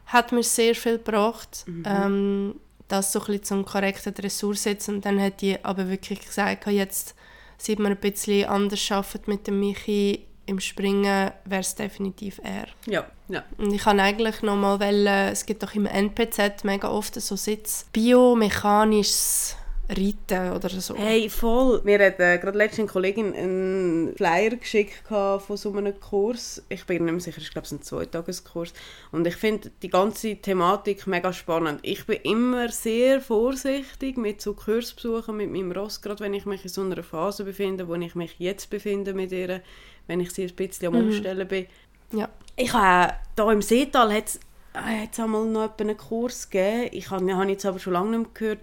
[0.06, 1.84] hat mir sehr viel gebracht, mhm.
[1.86, 2.54] ähm,
[2.88, 4.88] das so ein bisschen zum korrekten Dressursitz.
[4.88, 7.14] Und dann hat die aber wirklich gesagt, jetzt
[7.58, 12.66] sieht man ein bisschen anders arbeitet mit dem Michi im Springen wäre es definitiv er.
[12.86, 13.42] Ja, ja.
[13.58, 17.36] Und ich kann eigentlich noch mal wollen, es gibt doch im NPZ mega oft so
[17.36, 19.56] Sitz biomechanisches
[19.88, 20.96] Reiten oder so.
[20.96, 21.80] Hey, voll.
[21.84, 26.62] Mir hat äh, gerade letztens eine Kollegin einen Flyer geschickt von so einem Kurs.
[26.68, 28.72] Ich bin nicht mehr sicher, ich glaube, es ist ein Zweitageskurs.
[29.10, 31.80] Und ich finde die ganze Thematik mega spannend.
[31.82, 36.62] Ich bin immer sehr vorsichtig mit so Kursbesuchen mit meinem Ross, gerade wenn ich mich
[36.62, 39.62] in so einer Phase befinde, wo ich mich jetzt befinde mit ihr
[40.06, 41.08] wenn ich sie ein bisschen am mhm.
[41.08, 41.66] Umstellen bin.
[42.12, 42.28] Ja.
[42.56, 44.40] Ich habe hier im Seetal hat es
[44.74, 46.88] äh, einmal noch einen Kurs gegeben.
[46.92, 48.58] Ich habe, habe jetzt aber schon lange nicht mehr gehört.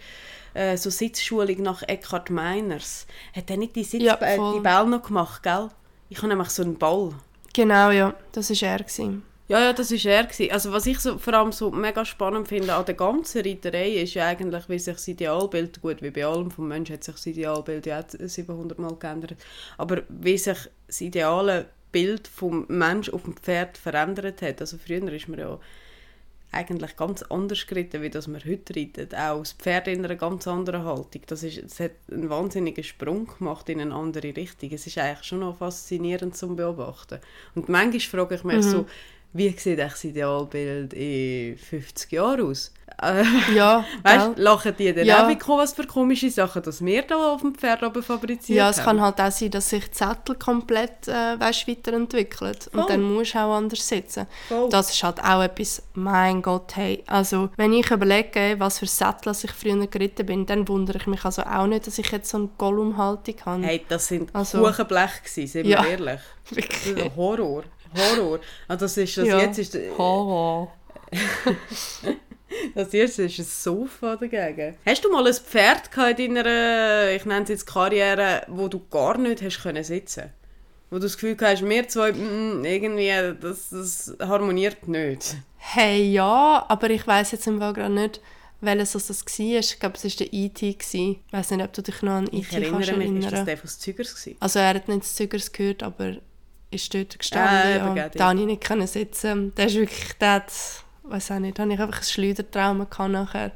[0.54, 3.06] Äh, so Sitzschulung nach Eckhard Meiners.
[3.36, 5.70] Hat er nicht die, Sitz ja, äh, die Ball noch gemacht, gell?
[6.10, 7.14] Ich habe nämlich so einen Ball.
[7.54, 8.14] Genau, ja.
[8.32, 8.80] Das war er.
[8.80, 9.24] Gewesen.
[9.50, 10.24] Ja, ja, das war er.
[10.26, 10.52] Gewesen.
[10.52, 14.14] Also was ich so, vor allem so mega spannend finde an der ganzen Reiterei ist
[14.14, 17.26] ja eigentlich, wie sich das Idealbild, gut, wie bei allem vom Menschen hat sich das
[17.26, 19.36] Idealbild ja 700 Mal geändert,
[19.80, 24.62] aber wie sich das ideale Bild vom Mensch auf dem Pferd verändert hat.
[24.62, 25.60] Also früher ist man ja
[26.52, 29.16] eigentlich ganz anders geritten, wie das man heute reitet.
[29.16, 31.22] Auch das Pferd in einer ganz anderen Haltung.
[31.26, 34.72] Das, ist, das hat einen wahnsinnigen Sprung gemacht in eine andere Richtung.
[34.72, 37.20] Es ist eigentlich schon noch faszinierend zum Beobachten.
[37.56, 38.62] Und manchmal frage ich mich mhm.
[38.62, 38.86] so,
[39.34, 42.72] wie sieht das Idealbild in 50 Jahren aus?
[43.02, 43.24] Äh,
[43.56, 45.28] ja, weißt, du, lachen die dann ja.
[45.28, 48.80] auch, was für komische Sachen, dass wir da auf dem Pferd oben fabriziert Ja, es
[48.80, 48.86] haben.
[48.98, 53.36] kann halt auch sein, dass sich die Zettel komplett äh, weißt, weiterentwickelt und dann musst
[53.36, 54.26] du auch anders sitzen.
[54.48, 54.70] Voll.
[54.70, 59.32] Das ist halt auch etwas, mein Gott, hey, also wenn ich überlege, was für Sättel
[59.32, 62.38] ich früher geritten bin, dann wundere ich mich also auch nicht, dass ich jetzt so
[62.38, 63.64] eine Gollum-Haltung habe.
[63.64, 66.20] Hey, das sind also, Kuchenblech gewesen, sind wir ja, ehrlich.
[66.50, 67.16] Wirklich.
[67.16, 67.64] Horror.
[67.96, 68.40] Horror.
[68.68, 69.40] Also das ist, das ja.
[69.40, 69.78] jetzt ist...
[69.98, 70.72] Horror.
[72.76, 74.76] das erste ist ein Sofa dagegen.
[74.86, 79.18] Hast du mal ein Pferd in deiner, ich nenne es jetzt Karriere, wo du gar
[79.18, 80.32] nicht hast können sitzen
[80.90, 85.36] Wo du das Gefühl hast, wir zwei, mm, irgendwie, das, das harmoniert nicht.
[85.58, 88.22] Hey, ja, aber ich weiß jetzt im Fall gerade nicht,
[88.62, 89.60] welches das war.
[89.60, 90.78] Ich glaube, es war der E.T.
[90.92, 92.38] Ich weiß nicht, ob du dich noch an E.T.
[92.38, 94.30] Ich erinnere mich, ist das der von Zügers?
[94.40, 96.18] Also er hat nicht das Zügers gehört, aber
[96.72, 97.96] ist dort gestanden.
[97.96, 99.54] Äh, ja, da konnte ich nicht können sitzen.
[99.56, 100.52] Der ist wirklich, hat,
[101.04, 103.52] weiß auch nicht, da habe ich einfach ein Schleudertrauma nachher.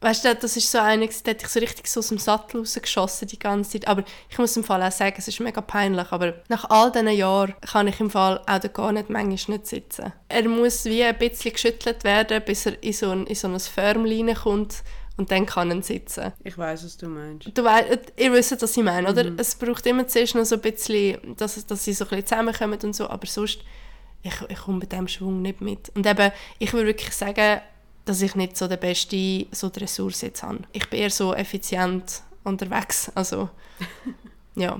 [0.00, 2.60] Weißt du, das ist so einer, der hat ich so richtig so aus dem Sattel
[2.60, 3.88] rausgeschossen die ganze Zeit.
[3.88, 7.08] Aber ich muss im Fall auch sagen, es ist mega peinlich, aber nach all diesen
[7.08, 10.12] Jahren kann ich im Fall auch da gar nicht manchmal nicht sitzen.
[10.28, 13.58] Er muss wie ein bisschen geschüttelt werden, bis er in so ein, in so ein
[13.58, 14.82] Förmchen kommt
[15.16, 16.32] und dann kann er sitzen.
[16.44, 17.50] Ich weiß, was du meinst.
[17.54, 19.24] Du weißt, ihr wisst, was ich meine, oder?
[19.24, 19.38] Mhm.
[19.38, 22.78] Es braucht immer zuerst noch so ein bisschen, dass, dass sie so ein bisschen zusammenkommen
[22.82, 23.60] und so, aber sonst
[24.22, 25.90] ich, ich komme mit dem Schwung nicht mit.
[25.94, 27.60] Und eben, ich würde wirklich sagen,
[28.04, 30.60] dass ich nicht so der beste so die Ressource jetzt habe.
[30.72, 33.48] Ich bin eher so effizient unterwegs, also
[34.54, 34.78] ja,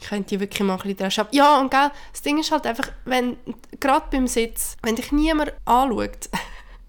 [0.00, 1.36] ich könnte wirklich mal ein bisschen dran arbeiten.
[1.36, 3.36] Ja, und gell, das Ding ist halt einfach, wenn,
[3.80, 6.28] gerade beim Sitz, wenn dich niemand anschaut,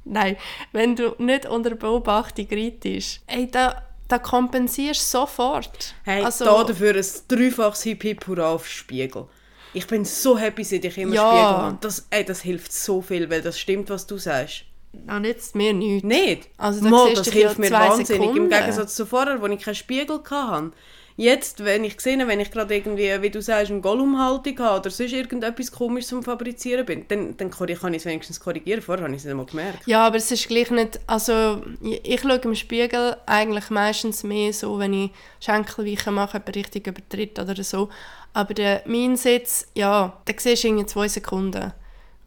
[0.10, 0.38] nein,
[0.72, 5.94] wenn du nicht unter Beobachtung reitest, ey, da, da kompensierst du sofort.
[6.04, 9.26] Hey, Also- da dafür ein dreifaches Hip-Hip-Hurra auf Spiegel.
[9.74, 11.30] Ich bin so happy, seit ich immer Ja.
[11.30, 11.78] Spiegel habe.
[11.82, 14.64] Das, ey, das hilft so viel, weil das stimmt, was du sagst.
[15.08, 16.04] Auch nützt mir nichts.
[16.04, 16.50] Nicht?
[16.58, 18.10] Also da Mal, das hilft mir wahnsinnig.
[18.10, 18.50] Im Sekunden.
[18.50, 20.72] Gegensatz zu vorher, wo ich keinen Spiegel hatte.
[21.20, 24.90] Jetzt, wenn ich sehe, wenn ich gerade irgendwie, wie du sagst, eine Gollum-Haltung habe oder
[24.90, 28.82] sonst irgendetwas komisch zum Fabrizieren bin, dann, dann kann ich es wenigstens korrigieren.
[28.82, 29.86] Vorher habe ich es nicht mal gemerkt.
[29.86, 34.54] Ja, aber es ist gleich nicht, also ich ich schaue im Spiegel eigentlich meistens mehr
[34.54, 37.90] so, wenn ich Schenkelweichen mache, jemand richtig übertritt oder so.
[38.32, 41.74] Aber der, mein Sitz, ja, da siehst du irgendwie zwei Sekunden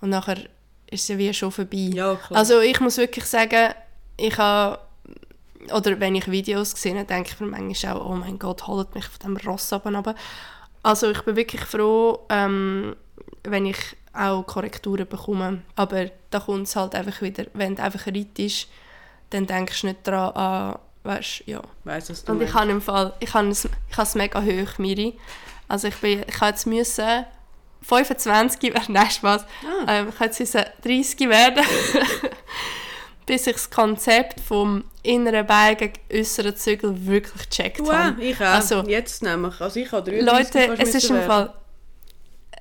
[0.02, 0.37] und nachher
[0.90, 1.92] ist es ja wie schon vorbei.
[1.94, 2.38] Ja, klar.
[2.38, 3.72] Also ich muss wirklich sagen,
[4.18, 4.78] ich habe,
[5.75, 9.07] oder wenn ich Videos sehe, denke ich mir manchmal auch, oh mein Gott, holt mich
[9.07, 10.14] von dem Ross oben runter.
[10.83, 12.96] Also ich bin wirklich froh, ähm,
[13.44, 13.79] wenn ich
[14.12, 15.62] auch Korrekturen bekomme.
[15.77, 18.68] Aber da kommt es halt einfach wieder, wenn du einfach reitest,
[19.31, 21.62] dann denkst du nicht daran, ah, weißt, ja.
[21.85, 24.14] Weißt du, was du Und ich habe im Fall, ich habe es, ich habe es
[24.14, 25.18] mega hoch, Miri.
[25.68, 27.25] Also ich bin, ich habe jetzt müssen
[27.83, 29.44] 25 werden, nein, Spaß.
[29.64, 29.85] Ah.
[29.88, 31.64] Ähm, ich habe jetzt müssen 30 werden,
[33.33, 38.23] bis ich das Konzept vom inneren Bein gegen äußeren Zügel wirklich gecheckt habe.
[38.23, 38.45] ich auch.
[38.45, 39.59] Also, Jetzt nämlich.
[39.59, 41.23] Also ich habe 33 Leute, es ist im.
[41.23, 41.55] Fall.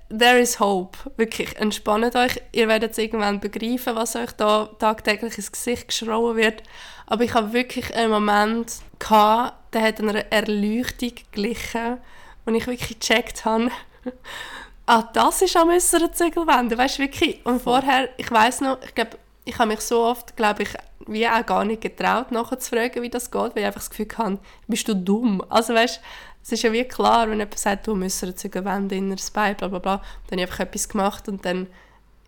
[0.07, 0.97] There is hope.
[1.17, 2.41] Wirklich, entspannt euch.
[2.53, 6.63] Ihr werdet irgendwann begreifen, was euch da tagtäglich ins Gesicht geschrauen wird.
[7.05, 11.97] Aber ich habe wirklich einen Moment gehabt, der hat einer Erleuchtung geglichen,
[12.45, 13.71] und ich wirklich gecheckt habe,
[14.85, 16.77] ah, das ist am äußeren Zügel wenden.
[16.77, 17.45] Weißt du, wirklich.
[17.45, 19.17] Und vorher, ich weiß noch, ich glaube,
[19.51, 20.69] ich habe mich so oft, glaube ich,
[21.07, 24.39] wie auch gar nicht getraut, nachzufragen, wie das geht, weil ich einfach das Gefühl hatte,
[24.67, 25.43] bist du dumm?
[25.49, 25.99] Also weißt
[26.43, 29.57] es ist ja wie klar, wenn jemand sagt, du musst eine Zügel wenden, inneres Bein,
[29.57, 31.67] bla bla bla, dann habe ich einfach etwas gemacht und dann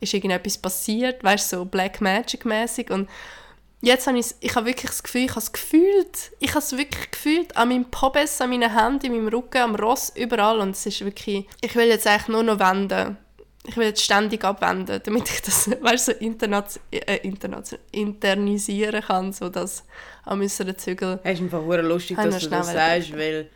[0.02, 3.10] ist irgendetwas passiert, weißt so Black Magic mäßig und
[3.82, 6.78] jetzt habe ich, ich habe wirklich das Gefühl, ich habe es gefühlt, ich habe es
[6.78, 10.72] wirklich gefühlt, an meinem Pobes, an meinen Händen, in meinem Rücken, am Ross, überall und
[10.72, 13.18] es ist wirklich, ich will jetzt eigentlich nur noch wenden.
[13.66, 19.32] Ich will jetzt ständig abwenden, damit ich das, weißt so internation, äh, internation, internisieren kann,
[19.32, 19.86] so dass
[20.24, 21.20] an unseren Zügel...
[21.24, 23.50] Es ist einfach lustig, dass du das sagst, weil...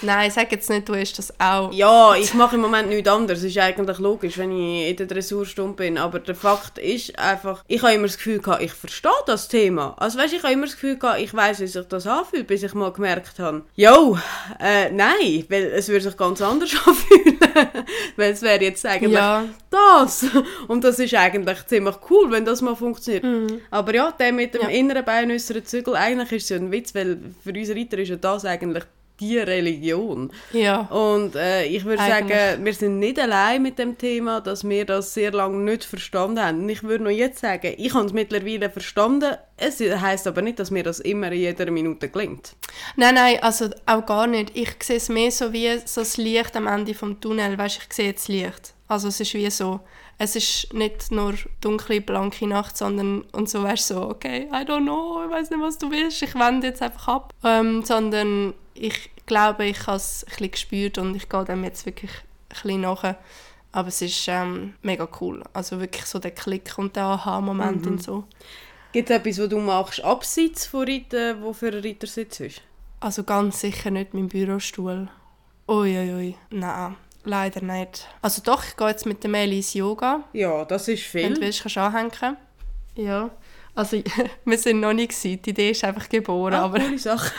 [0.00, 1.72] Nein, sag jetzt nicht, du hast das auch.
[1.72, 3.42] Ja, ich mache im Moment nichts anderes.
[3.42, 5.98] Ist eigentlich logisch, wenn ich in der Dressurstunde bin.
[5.98, 9.96] Aber der Fakt ist einfach, ich habe immer das Gefühl gehabt, ich verstehe das Thema.
[9.98, 12.62] Also weißt, ich habe immer das Gefühl gehabt, ich weiß, wie sich das anfühlt, bis
[12.62, 14.16] ich mal gemerkt habe, jo,
[14.60, 17.38] äh, nein, weil es würde sich ganz anders anfühlen.
[18.14, 19.46] weil es wäre jetzt eigentlich Ja.
[19.68, 20.26] das.
[20.68, 23.24] Und das ist eigentlich ziemlich cool, wenn das mal funktioniert.
[23.72, 24.68] Aber ja, der mit dem Ja.
[24.68, 28.10] inneren Bein, äußeren Zügel, eigentlich ist es ja ein Witz, weil für uns Reiter ist
[28.10, 28.84] ja das eigentlich
[29.20, 30.32] die Religion.
[30.52, 30.82] Ja.
[30.82, 35.14] Und äh, ich würde sagen, wir sind nicht allein mit dem Thema, dass wir das
[35.14, 36.62] sehr lange nicht verstanden haben.
[36.62, 39.36] Und ich würde noch jetzt sagen, ich habe es mittlerweile verstanden.
[39.56, 42.54] Es heißt aber nicht, dass mir das immer in jeder Minute gelingt.
[42.96, 44.56] Nein, nein, also auch gar nicht.
[44.56, 47.58] Ich sehe es mehr so wie so das Licht am Ende vom Tunnel.
[47.58, 48.74] Weißt, ich sehe jetzt Licht.
[48.86, 49.80] Also es ist wie so,
[50.18, 54.82] es ist nicht nur dunkle, blanke Nacht, sondern und so wärst so, okay, I don't
[54.82, 57.34] know, ich weiß nicht, was du willst, ich wende jetzt einfach ab.
[57.44, 61.86] Ähm, sondern ich glaube, ich habe es ein bisschen gespürt und ich gehe dem jetzt
[61.86, 63.14] wirklich ein bisschen nach.
[63.70, 65.44] Aber es ist ähm, mega cool.
[65.52, 68.24] Also wirklich so der Klick und der Aha-Moment und so.
[68.92, 72.62] Gibt es etwas, was du machst, abseits von Reiten, wo für ein Reitersitz ist?
[73.00, 75.08] Also ganz sicher nicht mein Bürostuhl.
[75.68, 76.36] Uiuiui, ui.
[76.50, 78.06] nein, leider nicht.
[78.22, 80.24] Also doch, ich gehe jetzt mit der Meli ins Yoga.
[80.32, 81.44] Ja, das ist Wenn du viel.
[81.46, 82.36] willst, kannst du anhängen.
[82.96, 83.30] Ja,
[83.74, 84.02] also
[84.44, 85.42] wir sind noch nicht gewesen.
[85.42, 87.32] Die Idee ist einfach geboren, Ah, aber coole Sache.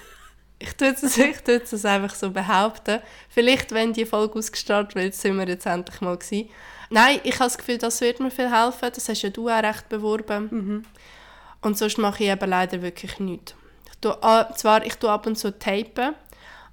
[0.58, 3.00] ich tue es ich tue es einfach so behaupten.
[3.28, 6.48] Vielleicht, wenn die Folge ausgestrahlt wird, sind wir jetzt endlich mal gewesen.
[6.90, 8.90] Nein, ich habe das Gefühl, das wird mir viel helfen.
[8.94, 10.48] Das hast ja du auch recht beworben.
[10.50, 10.84] Mhm.
[11.60, 13.54] Und sonst mache ich eben leider wirklich nichts.
[13.90, 14.16] Ich tue,
[14.56, 16.14] zwar, ich tue ab und zu tapen.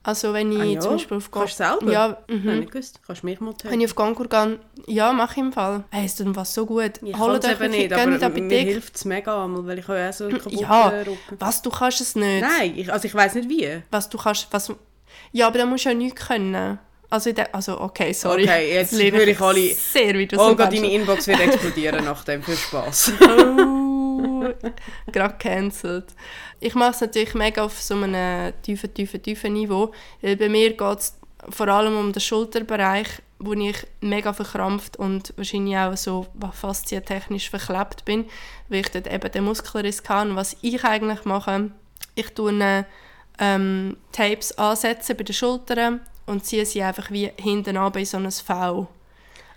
[0.08, 0.80] Also wenn ich Ah ja?
[0.80, 1.91] zum Beispiel auf Kannst du selber?
[1.91, 2.36] Ja, Mhm.
[2.44, 2.60] mhm.
[2.60, 3.00] nicht gewusst.
[3.06, 5.84] Kannst du mich mal Wenn ich auf Gangur gehe, ja, mache ich im Fall.
[5.89, 6.91] Hey, ist denn was so gut?
[7.02, 8.56] Ich Holt euch eben nicht, aber mir Apotheke.
[8.72, 11.18] hilft es mega einmal, weil ich auch so einen kaputten Ja, Rücken.
[11.39, 12.41] was, du kannst es nicht.
[12.41, 13.82] Nein, ich, also ich weiß nicht wie.
[13.89, 14.72] Was du kannst, was...
[15.32, 16.78] Ja, aber da musst du ja nichts können.
[17.10, 18.44] Also, also okay, sorry.
[18.44, 22.24] Okay, jetzt höre ich alle- Sehr, wie du Olga, so deine Inbox wird explodieren nach
[22.26, 22.44] dem.
[22.44, 23.12] Viel Spaß.
[23.22, 23.26] Oh,
[25.12, 26.08] gerade cancelled.
[26.60, 29.91] Ich mache es natürlich mega auf so einem tiefen, tiefen, tiefen Niveau.
[30.22, 31.18] Weil bei mir geht es
[31.50, 38.06] vor allem um den Schulterbereich wo ich mega verkrampft und wahrscheinlich auch so faszientechnisch verklebt
[38.06, 38.26] bin,
[38.70, 40.36] weil ich dort eben den Muskelriss kann.
[40.36, 41.72] Was ich eigentlich mache,
[42.15, 42.86] ich tue
[43.39, 48.18] ähm, Tapes ansetzen bei den Schultern und ziehe sie einfach wie hinten an bei so
[48.18, 48.88] einem V.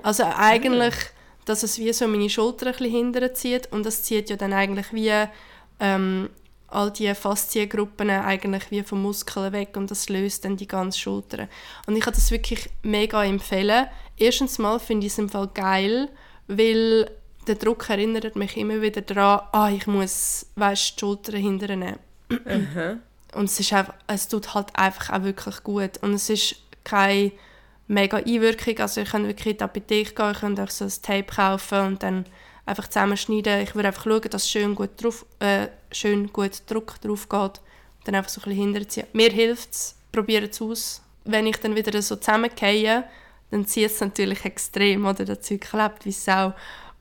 [0.03, 0.95] Also eigentlich,
[1.49, 4.53] dass es wie so meine Schulter ein bisschen hinterher zieht und das zieht ja dann
[4.53, 5.13] eigentlich wie
[5.81, 6.29] ähm,
[6.69, 11.49] all die Fasziengruppen eigentlich wie vom Muskeln weg und das löst dann die ganze Schulter.
[11.87, 13.87] Und ich kann das wirklich mega empfehlen.
[14.19, 16.09] Erstens mal finde ich es im Fall geil,
[16.47, 17.11] weil
[17.47, 21.99] der Druck erinnert mich immer wieder daran, ah, ich muss, weißt, die Schulter hinternehmen.
[22.29, 23.01] Mhm.
[23.35, 25.99] Und es, ist einfach, es tut halt einfach auch wirklich gut.
[26.03, 27.33] Und es ist keine
[27.89, 30.93] mega Einwirkung, also ich kann wirklich in die Apotheke gehen, ich kann euch so ein
[31.03, 32.27] Tape kaufen und dann
[32.69, 33.63] einfach zusammenschneiden.
[33.63, 37.61] Ich würde einfach schauen, dass schön gut, drauf, äh, schön gut Druck drauf geht.
[38.05, 39.07] Dann einfach so ein bisschen hinterziehen.
[39.13, 41.03] Mir hilft es, probiere es aus.
[41.25, 43.05] Wenn ich dann wieder so zusammengehe,
[43.51, 45.25] dann zieht es natürlich extrem, oder?
[45.25, 46.53] Das Zeug klebt wie Sau.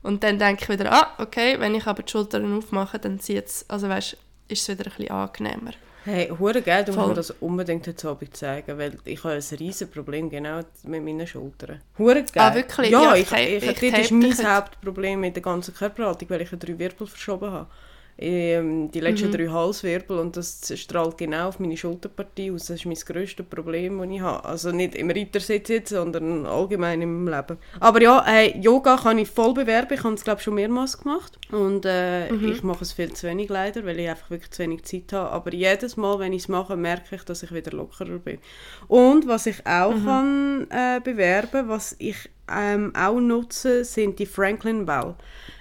[0.02, 3.46] Und dann denke ich wieder, ah, okay, wenn ich aber die Schultern aufmache, dann zieht
[3.46, 4.16] es, also weißt,
[4.48, 5.72] ist es wieder ein bisschen angenehmer.
[6.10, 9.58] Hey, hure geil, du musst mir das unbedingt heute Abend zeigen, weil ich habe ein
[9.58, 11.82] riesiges Problem genau mit meinen Schultern.
[11.98, 12.50] Hure geil.
[12.50, 12.90] Ah, wirklich?
[12.90, 16.40] Ja, ja ich, ich, ich, ich, das ist mein Hauptproblem mit der ganzen Körperhaltung, weil
[16.40, 17.66] ich drei Wirbel verschoben habe
[18.20, 19.32] ähm, die letzten mhm.
[19.32, 22.66] drei Halswirbel und das strahlt genau auf meine Schulterpartie aus.
[22.66, 24.44] Das ist mein grösstes Problem, das ich habe.
[24.44, 27.58] Also nicht im Reitersitz jetzt, sondern allgemein im Leben.
[27.78, 29.94] Aber ja, hey, Yoga kann ich voll bewerben.
[29.94, 32.52] Ich habe es glaube schon mehrmals gemacht und äh, mhm.
[32.52, 35.30] ich mache es viel zu wenig leider, weil ich einfach wirklich zu wenig Zeit habe.
[35.30, 38.38] Aber jedes Mal, wenn ich es mache, merke ich, dass ich wieder lockerer bin.
[38.88, 40.04] Und was ich auch mhm.
[40.04, 45.14] kann äh, bewerben, was ich ähm, auch nutze, sind die Franklin Bell.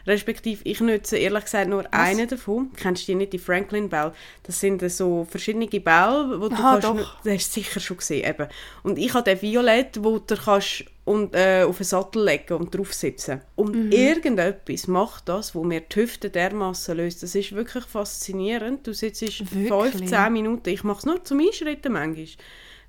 [0.05, 1.91] Respektive, ich nutze ehrlich gesagt nur Was?
[1.91, 2.71] einen davon.
[2.75, 4.13] Kennst du die nicht, die Franklin Bell?
[4.43, 6.87] Das sind so verschiedene Bälle, wo du Aha, kannst...
[6.87, 7.21] Doch.
[7.23, 8.47] Das hast du sicher schon gesehen, eben.
[8.83, 12.75] Und ich habe den Violett, wo du kannst und, äh, auf einen Sattel legen und
[12.75, 13.41] drauf sitzen.
[13.55, 13.91] Und mhm.
[13.91, 17.23] irgendetwas macht das, wo mir die Hüfte dermaßen löst.
[17.23, 18.85] Das ist wirklich faszinierend.
[18.87, 22.27] Du sitzt 15 Minuten, ich mache es nur zum Einschritten manchmal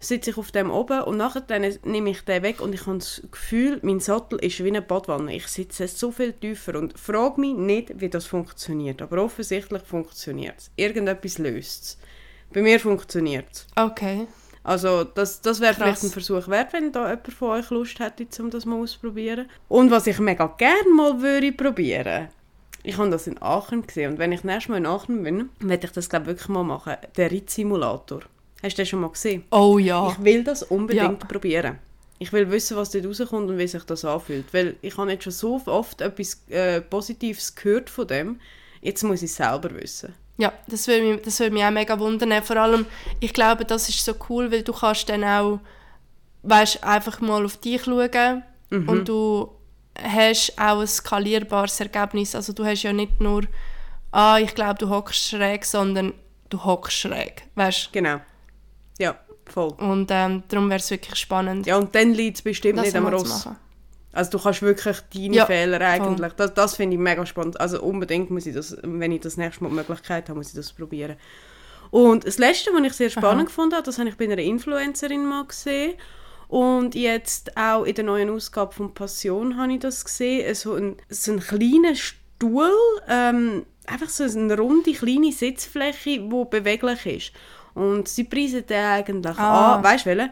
[0.00, 2.98] sitze ich auf dem oben und nachher dann nehme ich den weg und ich habe
[2.98, 5.34] das Gefühl, mein Sattel ist wie eine Badwanne.
[5.34, 9.02] Ich sitze so viel tiefer und frage mich nicht, wie das funktioniert.
[9.02, 10.70] Aber offensichtlich funktioniert es.
[10.76, 11.98] Irgendetwas löst es.
[12.52, 13.66] Bei mir funktioniert es.
[13.76, 14.26] Okay.
[14.62, 18.26] Also das, das wäre vielleicht ein Versuch wert, wenn da jemand von euch Lust hätte,
[18.42, 19.48] um das mal auszuprobieren.
[19.68, 22.28] Und was ich mega gerne mal würde probieren,
[22.82, 25.86] ich habe das in Aachen gesehen und wenn ich nächstes Mal in Aachen bin, werde
[25.86, 28.20] ich das glaube wirklich mal machen, der Rittsimulator.
[28.62, 29.44] Hast du das schon mal gesehen?
[29.50, 30.10] Oh ja.
[30.10, 31.28] Ich will das unbedingt ja.
[31.28, 31.78] probieren.
[32.18, 34.52] Ich will wissen, was dort rauskommt und wie sich das anfühlt.
[34.52, 38.40] Weil ich habe jetzt schon so oft etwas äh, Positives gehört von dem.
[38.80, 40.14] Jetzt muss ich es selber wissen.
[40.36, 42.42] Ja, das würde mich, das würde mich auch mega wundern.
[42.42, 42.86] Vor allem,
[43.20, 45.60] ich glaube, das ist so cool, weil du kannst dann auch,
[46.42, 48.88] weißt, einfach mal auf dich schauen mhm.
[48.88, 49.50] und du
[50.00, 52.34] hast auch ein skalierbares Ergebnis.
[52.34, 53.42] Also du hast ja nicht nur,
[54.12, 56.14] ah, ich glaube, du hockst schräg, sondern
[56.50, 57.92] du hockst schräg, weißt?
[57.92, 58.20] Genau.
[59.48, 59.72] Voll.
[59.78, 61.66] Und ähm, darum wäre es wirklich spannend.
[61.66, 63.48] Ja, und dann liegt es bestimmt nicht am Ross.
[64.12, 67.60] Also du kannst wirklich deine ja, Fehler eigentlich, das, das finde ich mega spannend.
[67.60, 70.54] Also unbedingt muss ich das, wenn ich das nächste Mal die Möglichkeit habe, muss ich
[70.54, 71.16] das probieren.
[71.90, 73.44] Und das Letzte, was ich sehr spannend Aha.
[73.44, 75.94] gefunden habe, das habe ich bei einer Influencerin mal gesehen.
[76.48, 80.54] Und jetzt auch in der neuen Ausgabe von Passion habe ich das gesehen.
[80.54, 82.72] So ein, so ein kleiner Stuhl,
[83.08, 87.32] ähm, einfach so eine runde, kleine Sitzfläche, die beweglich ist.
[87.78, 89.76] Und sie preisen den eigentlich ah.
[89.76, 90.30] an, weißt du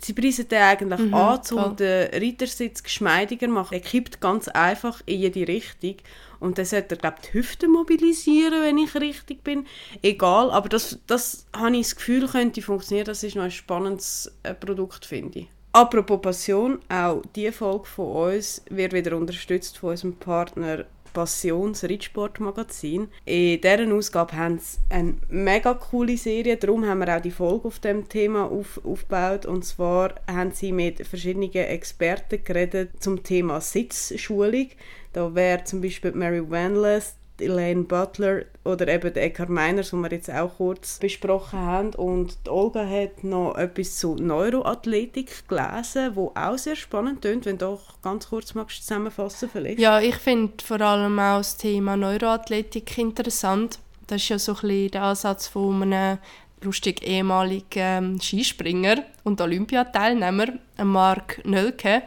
[0.00, 3.74] Sie preisen den eigentlich mhm, an, um den Reitersitz geschmeidiger zu machen.
[3.74, 5.96] Er kippt ganz einfach in jede Richtung.
[6.40, 9.64] Und dann sollte er, glaube die Hüfte mobilisieren, wenn ich richtig bin.
[10.02, 13.06] Egal, aber das, das habe ich das Gefühl, könnte funktionieren.
[13.06, 15.48] Das ist noch ein spannendes äh, Produkt, finde ich.
[15.72, 23.08] Apropos Passion, auch diese Folge von uns wird wieder unterstützt von unserem Partner Passions Reitsportmagazin.
[23.24, 27.68] In dieser Ausgabe haben sie eine mega coole Serie, darum haben wir auch die Folge
[27.68, 29.46] auf dem Thema auf, aufgebaut.
[29.46, 34.68] Und zwar haben sie mit verschiedenen Experten geredet zum Thema Sitzschulung.
[35.12, 40.30] Da wäre zum Beispiel Mary Wanless, Elaine Butler oder eben Eckhard Meiners, den wir jetzt
[40.30, 41.94] auch kurz besprochen haben.
[41.94, 47.66] Und Olga hat noch etwas zu Neuroathletik gelesen, wo auch sehr spannend klingt, wenn du
[47.66, 49.78] doch ganz kurz magst zusammenfassen vielleicht.
[49.78, 53.78] Ja, ich finde vor allem auch das Thema Neuroathletik interessant.
[54.06, 56.18] Das ist ja so ein bisschen der Ansatz von einem
[56.60, 60.46] lustig ehemaligen ähm, Skispringer und Olympiateilnehmer,
[60.82, 62.02] Mark Nölke.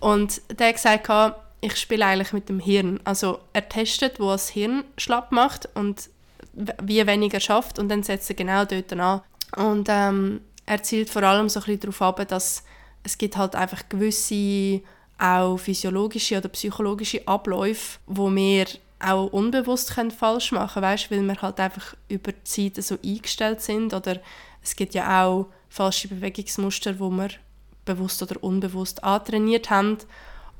[0.00, 1.08] Und der hat gesagt,
[1.62, 3.00] ich spiele eigentlich mit dem Hirn.
[3.04, 6.10] Also er testet, wo das Hirn schlapp macht und
[6.52, 9.22] wie wenig er schafft und dann setzt er genau dort an.
[9.56, 12.64] Und ähm, er zielt vor allem so ein bisschen darauf ab, dass
[13.04, 14.82] es gibt halt einfach gewisse
[15.18, 18.66] auch physiologische oder psychologische Abläufe, wo wir
[18.98, 23.60] auch unbewusst können falsch machen können, weil wir halt einfach über die Zeit so eingestellt
[23.62, 24.20] sind oder
[24.62, 27.28] es gibt ja auch falsche Bewegungsmuster, wo wir
[27.84, 29.98] bewusst oder unbewusst antrainiert haben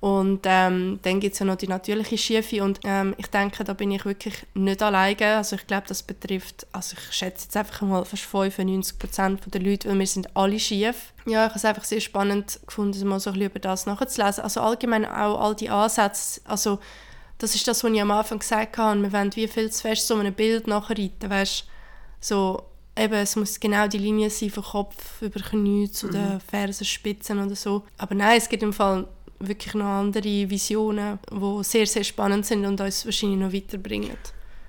[0.02, 3.72] und ähm, dann gibt es ja noch die natürliche Schiefe und ähm, ich denke, da
[3.72, 5.36] bin ich wirklich nicht alleine.
[5.36, 9.88] Also ich glaube, das betrifft, also ich schätze jetzt einfach mal fast 95% der Leute,
[9.88, 11.12] weil wir sind alle schief.
[11.24, 14.42] Ja, ich habe es einfach sehr spannend gefunden, mal so ein bisschen über das nachzulesen.
[14.42, 16.80] Also allgemein auch all die Ansätze, also
[17.38, 20.08] das ist das, was ich am Anfang gesagt habe, wir wollen wie viel zu fest
[20.08, 21.64] so ein Bild nachreiten, weißt
[22.18, 22.64] so
[22.98, 26.40] eben, es muss genau die Linie sein vom Kopf über Knie zu den mhm.
[26.40, 27.84] Fersenspitzen oder so.
[27.98, 29.06] Aber nein, es gibt im Fall
[29.46, 34.16] wirklich noch andere Visionen, die sehr, sehr spannend sind und uns wahrscheinlich noch weiterbringen.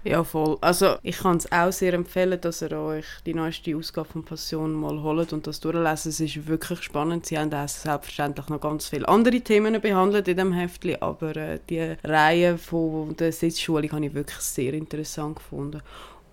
[0.06, 0.58] Ja, voll.
[0.60, 4.74] Also ich kann es auch sehr empfehlen, dass ihr euch die neueste Ausgabe von Passion
[4.74, 6.10] mal holt und das durchlesen.
[6.10, 7.26] Es ist wirklich spannend.
[7.26, 11.60] Sie haben auch selbstverständlich noch ganz viele andere Themen behandelt in dem Heftli, aber äh,
[11.70, 15.82] die Reihe von der Sitzschule habe ich wirklich sehr interessant gefunden.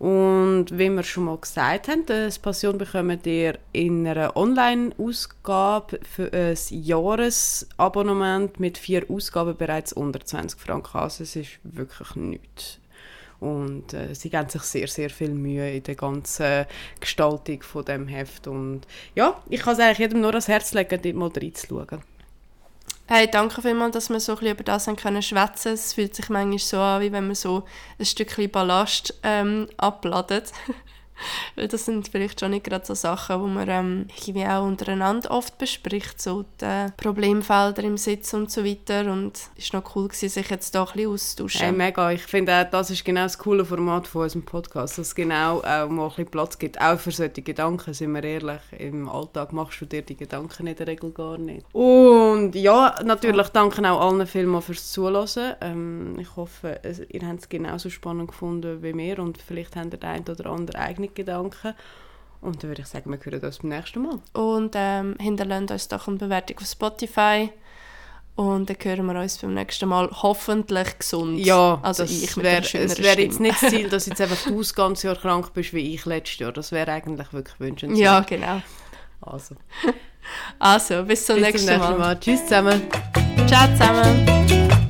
[0.00, 6.32] Und wie wir schon mal gesagt haben, das Passion bekommt ihr in einer Online-Ausgabe für
[6.32, 10.96] ein Jahresabonnement mit vier Ausgaben bereits unter 20 Franken.
[10.96, 12.78] Also es ist wirklich nichts.
[13.40, 16.64] Und äh, sie geben sich sehr, sehr viel Mühe in der ganzen
[16.98, 18.46] Gestaltung von dem Heft.
[18.46, 22.00] Und ja, ich kann es eigentlich jedem nur ans Herz legen, dort mal reinzuschauen.
[23.12, 25.72] Hey, danke vielmals, dass wir so ein bisschen über das können schwätzen.
[25.72, 27.64] Es fühlt sich manchmal so an, wie wenn man so
[27.98, 30.52] ein Stückchen Ballast ähm, abladet.
[31.56, 35.30] Weil das sind vielleicht schon nicht gerade so Sachen, die man ähm, irgendwie auch untereinander
[35.30, 39.10] oft bespricht, so die Problemfelder im Sitz und so weiter.
[39.10, 41.60] Und es war noch cool, gewesen, sich jetzt da ein bisschen auszutauschen.
[41.60, 42.10] Hey, mega.
[42.12, 45.88] Ich finde, das ist genau das coole Format von unserem Podcast, dass es genau auch
[45.88, 48.60] mal ein bisschen Platz gibt, auch für solche Gedanken, sind wir ehrlich.
[48.78, 51.66] Im Alltag machst du dir die Gedanken in der Regel gar nicht.
[51.72, 53.52] Und ja, natürlich ja.
[53.52, 55.54] danke auch allen vielmals fürs Zuhören.
[55.60, 59.98] Ähm, ich hoffe, ihr habt es genauso spannend gefunden wie wir und vielleicht habt ihr
[59.98, 60.80] den einen oder anderen
[61.10, 61.74] eigene Gedanken.
[62.40, 64.18] Und dann würde ich sagen, wir hören uns beim nächsten Mal.
[64.32, 67.50] Und ähm, hinterlasst uns doch eine Bewertung auf Spotify.
[68.34, 71.38] Und dann hören wir uns beim nächsten Mal hoffentlich gesund.
[71.38, 74.74] Ja, also ich wär, es wäre jetzt nicht das Ziel, dass jetzt einfach du das
[74.74, 76.52] ganze Jahr krank bist wie ich letztes Jahr.
[76.52, 78.00] Das wäre eigentlich wirklich wünschenswert.
[78.00, 78.62] Ja, genau.
[79.20, 79.56] Also.
[80.58, 81.98] Also, bis zum, bis nächsten, zum nächsten Mal.
[81.98, 82.20] Mal.
[82.20, 82.82] Tschüss zusammen.
[83.46, 84.89] Ciao zusammen.